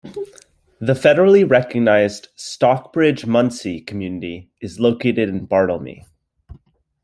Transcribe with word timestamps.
The 0.79 0.93
federally 0.95 1.47
recognized 1.47 2.29
Stockbridge-Munsee 2.35 3.85
Community 3.85 4.49
is 4.59 4.79
located 4.79 5.29
in 5.29 5.47
Bartelme. 5.47 6.07